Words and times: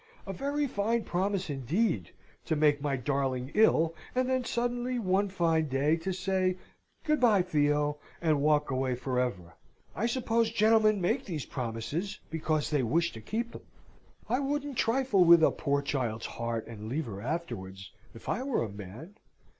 "A 0.25 0.33
very 0.33 0.65
fine 0.65 1.03
promise, 1.03 1.47
indeed, 1.47 2.09
to 2.45 2.55
make 2.55 2.81
my 2.81 2.95
darling 2.97 3.51
ill, 3.53 3.93
and 4.15 4.27
then 4.27 4.43
suddenly, 4.43 4.97
one 4.97 5.29
fine 5.29 5.67
day, 5.67 5.95
to 5.97 6.11
say, 6.11 6.57
'Good 7.03 7.19
bye, 7.19 7.43
Theo,' 7.43 7.99
and 8.19 8.41
walk 8.41 8.71
away 8.71 8.95
for 8.95 9.19
ever. 9.19 9.53
I 9.95 10.07
suppose 10.07 10.49
gentlemen 10.49 11.01
make 11.01 11.25
these 11.25 11.45
promises, 11.45 12.19
because 12.31 12.71
they 12.71 12.81
wish 12.81 13.11
to 13.11 13.21
keep 13.21 13.53
'em. 13.53 13.61
I 14.27 14.39
wouldn't 14.39 14.75
trifle 14.79 15.23
with 15.23 15.43
a 15.43 15.51
poor 15.51 15.83
child's 15.83 16.25
heart, 16.25 16.65
and 16.65 16.89
leave 16.89 17.05
her 17.05 17.21
afterwards, 17.21 17.91
if 18.15 18.27
I 18.27 18.41
were 18.41 18.63
a 18.63 18.69
man. 18.69 19.17